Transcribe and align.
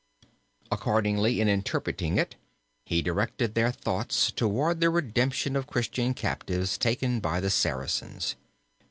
Accordingly 0.71 1.39
in 1.41 1.47
interpreting 1.47 2.17
it, 2.17 2.35
he 2.83 3.03
directed 3.03 3.53
their 3.53 3.69
thoughts 3.71 4.31
toward 4.31 4.81
the 4.81 4.89
redemption 4.89 5.55
of 5.55 5.67
Christian 5.67 6.15
captives 6.15 6.75
taken 6.79 7.19
by 7.19 7.39
the 7.39 7.51
Saracens. 7.51 8.35